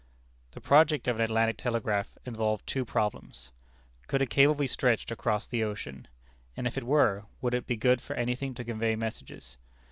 [0.53, 3.51] The project of an Atlantic telegraph involved two problems:
[4.07, 6.07] Could a cable be stretched across the ocean?
[6.57, 9.57] and if it were, would it be good for anything to convey messages?